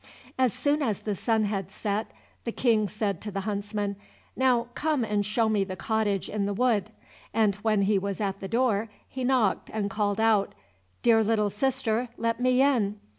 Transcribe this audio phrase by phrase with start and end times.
[0.35, 2.07] As soon as the sun had set,
[2.43, 3.97] the King said to the huntsman,
[4.35, 6.89] "Now come and show me the cottage in the wood;"
[7.35, 10.55] and when he was at the door, he knocked and called out,
[11.03, 12.95] "Dear little sister, let me in."